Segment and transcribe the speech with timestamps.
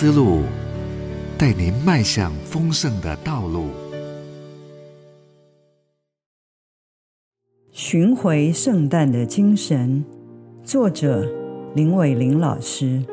[0.00, 0.38] 思路，
[1.36, 3.66] 带您迈向丰盛的道路。
[7.70, 10.02] 寻回圣诞的精神，
[10.64, 11.30] 作者
[11.74, 13.04] 林伟玲老师。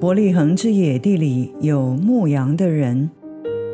[0.00, 3.10] 伯利恒之野地里有牧羊的人，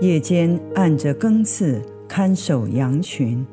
[0.00, 3.46] 夜间按着更次看守羊群，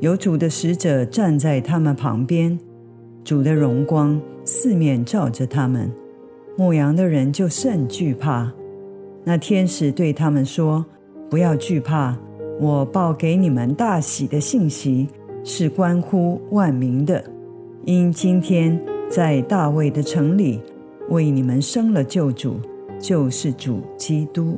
[0.00, 2.58] 有主的使者站在他们旁边，
[3.22, 5.88] 主的荣光四面照着他们，
[6.56, 8.52] 牧羊的人就甚惧怕。
[9.24, 10.84] 那天使对他们说
[11.30, 12.16] ：“不要惧怕，
[12.60, 15.08] 我报给你们大喜的信息，
[15.44, 17.24] 是关乎万民的，
[17.84, 18.78] 因今天
[19.08, 20.60] 在大卫的城里。”
[21.10, 22.60] 为你们生了救主，
[23.00, 24.56] 就是主基督。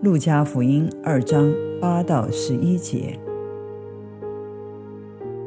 [0.00, 3.18] 路加福音二章八到十一节。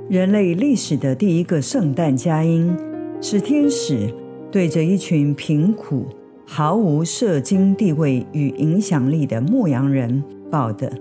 [0.08, 2.78] 人类历史的第一个圣诞佳音，
[3.20, 4.14] 是天使
[4.52, 6.06] 对着一群贫苦、
[6.46, 10.92] 毫无社经地位与影响力的牧羊人报的，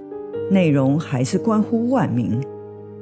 [0.50, 2.38] 内容还是关乎万民。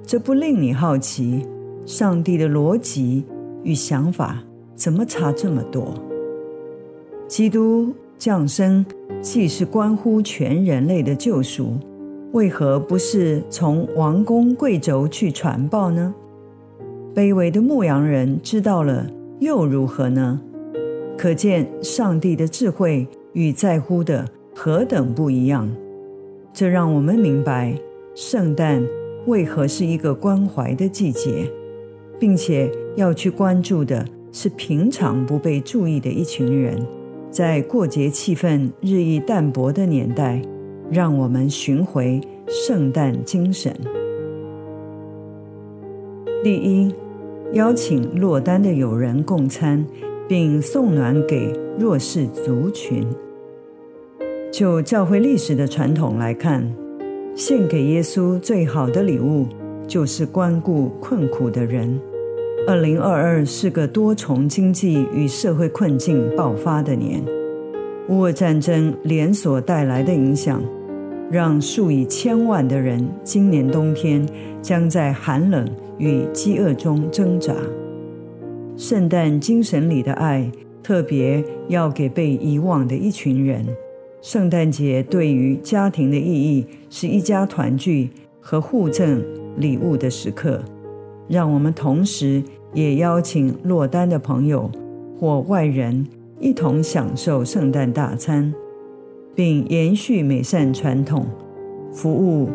[0.04, 1.44] 这不令你好奇，
[1.84, 3.24] 上帝的逻辑
[3.64, 4.40] 与想法
[4.76, 5.94] 怎么差这么多？
[7.26, 8.86] 基督降生
[9.20, 11.72] 既是关乎全人类的救赎，
[12.30, 16.14] 为何不是从王公贵族去传报呢？
[17.12, 19.04] 卑微的牧羊人知道了
[19.40, 20.40] 又如何呢？
[21.16, 25.68] 可见上帝的智慧与在乎的何等不一样。
[26.52, 27.74] 这让我们明白，
[28.14, 28.82] 圣诞
[29.26, 31.50] 为何是一个关怀的季节，
[32.18, 36.78] 并且要去关注的是平常不被注意的一群人。
[37.30, 40.40] 在过节气氛日益淡薄的年代，
[40.90, 43.74] 让我们寻回圣诞精神。
[46.42, 46.94] 第一，
[47.52, 49.84] 邀请落单的友人共餐，
[50.28, 53.06] 并送暖给弱势族群。
[54.52, 56.68] 就教会历史的传统来看，
[57.34, 59.46] 献给耶稣最好的礼物，
[59.86, 62.00] 就是关顾困苦的人。
[62.66, 67.22] 二零二二是个多重经济与社会困境爆发的年，
[68.08, 70.60] 乌俄战争连锁带来的影响，
[71.30, 74.26] 让数以千万的人今年冬天
[74.62, 77.54] 将在寒冷与饥饿中挣扎。
[78.76, 80.50] 圣诞精神里的爱，
[80.82, 83.66] 特别要给被遗忘的一群人。
[84.22, 88.10] 圣诞节对于家庭的意义，是一家团聚
[88.40, 89.22] 和互赠
[89.56, 90.60] 礼物的时刻。
[91.28, 92.42] 让我们同时
[92.72, 94.70] 也邀请落单的朋友
[95.18, 96.06] 或外人
[96.38, 98.52] 一同享受圣诞大餐，
[99.36, 101.26] 并延续美善传统，
[101.92, 102.48] 服务、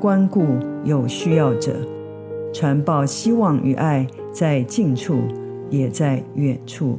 [0.00, 0.44] 关顾
[0.82, 1.76] 有需要者，
[2.52, 5.20] 传报希望与爱，在近处
[5.70, 6.98] 也在远处。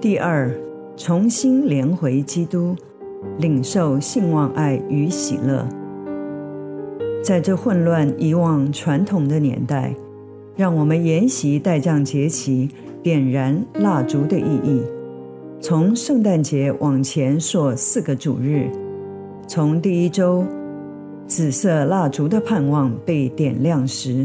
[0.00, 0.54] 第二，
[0.96, 2.76] 重新连回基督，
[3.38, 5.68] 领受信望爱与喜乐。
[7.24, 9.92] 在这混乱、遗忘传统的年代，
[10.54, 12.68] 让我们沿袭代降节期
[13.02, 14.80] 点燃蜡烛的意义。
[15.60, 18.70] 从圣诞节往前说四个主日，
[19.48, 20.44] 从第一周
[21.26, 24.24] 紫色蜡烛的盼望被点亮时，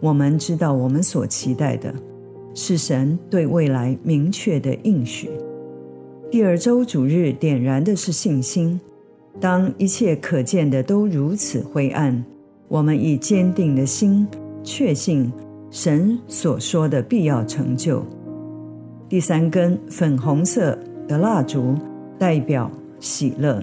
[0.00, 1.94] 我们知道我们所期待的
[2.54, 5.30] 是神对未来明确的应许。
[6.30, 8.80] 第二周主日点燃的是信心，
[9.38, 12.24] 当一切可见的都如此灰暗。
[12.66, 14.26] 我们以坚定的心
[14.64, 15.30] 确信
[15.70, 18.02] 神所说的必要成就。
[19.12, 20.74] 第三根粉红色
[21.06, 21.74] 的蜡烛
[22.18, 23.62] 代表喜乐，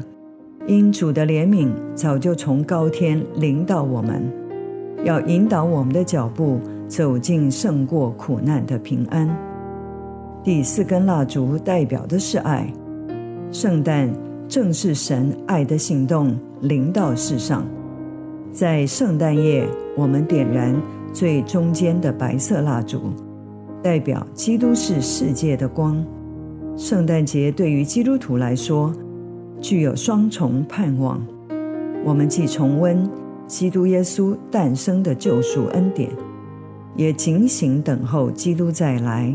[0.67, 4.31] 因主的怜悯早就从高天临到我们，
[5.03, 9.27] 要引导我们的脚步走进胜过苦难的平安。
[10.43, 12.71] 第四根蜡烛代表的是爱，
[13.51, 14.07] 圣诞
[14.47, 17.65] 正是神爱的行动临到世上。
[18.51, 19.67] 在圣诞夜，
[19.97, 20.79] 我们点燃
[21.11, 23.11] 最中间的白色蜡烛，
[23.81, 26.05] 代表基督是世界的光。
[26.75, 28.93] 圣诞节对于基督徒来说，
[29.61, 31.25] 具有双重盼望：
[32.03, 33.09] 我们既重温
[33.47, 36.09] 基督耶稣诞生的救赎恩典，
[36.95, 39.33] 也警醒等候基督再来。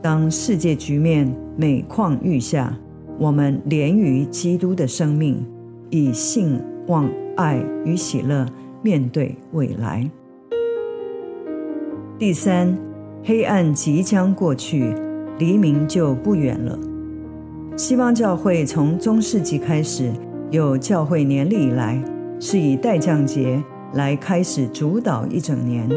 [0.00, 2.76] 当世界局面每况愈下，
[3.18, 5.44] 我们连于基督的生命，
[5.90, 7.08] 以信望。
[7.38, 8.44] 爱与喜乐
[8.82, 10.10] 面对未来。
[12.18, 12.76] 第三，
[13.24, 14.94] 黑暗即将过去，
[15.38, 16.78] 黎明就不远了。
[17.76, 20.10] 西方教会从中世纪开始
[20.50, 22.02] 有教会年历以来，
[22.40, 23.62] 是以代降节
[23.94, 25.88] 来开始主导一整年，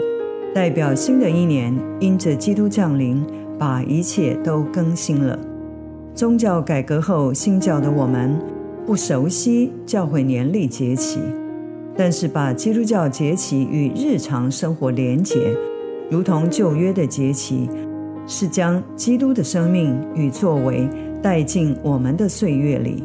[0.53, 3.25] 代表新的一年因着基督降临，
[3.57, 5.39] 把一切都更新了。
[6.13, 8.38] 宗教改革后，新教的我们
[8.85, 11.19] 不熟悉教会年历节期，
[11.95, 15.56] 但是把基督教节期与日常生活连结，
[16.12, 17.69] 如同旧约的节期，
[18.28, 20.86] 是将基督的生命与作为
[21.24, 23.02] 带进我们的岁月里。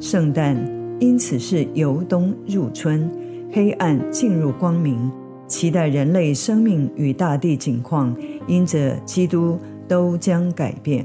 [0.00, 0.56] 圣诞
[0.98, 3.10] 因此是由冬入春，
[3.52, 5.12] 黑暗进入光明，
[5.46, 8.16] 期待人类生命与大地景况
[8.46, 11.04] 因着基督都将改变。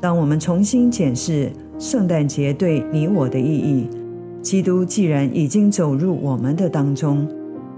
[0.00, 3.88] 当我们重新检视圣诞节对你我的意义，
[4.42, 7.28] 基督既然已经走入我们的当中，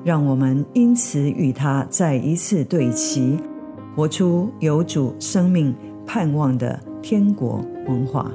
[0.04, 3.38] 让我们因此与他再一次对齐，
[3.96, 5.74] 活出有主生命
[6.06, 8.30] 盼望的天国文化。